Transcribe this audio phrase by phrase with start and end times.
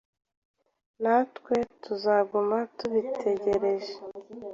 [1.01, 3.93] natwe tuzaguma tubitegereje